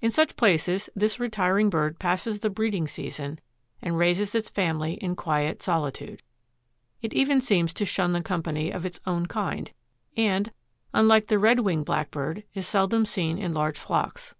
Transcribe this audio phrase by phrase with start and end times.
[0.00, 3.40] In such places this retiring bird passes the breeding season
[3.82, 6.22] and raises its family in quiet solitude.
[7.02, 9.70] It even seems to shun the company of its own kind
[10.16, 10.50] and,
[10.94, 14.34] unlike the red winged blackbird, is seldom seen in large flocks.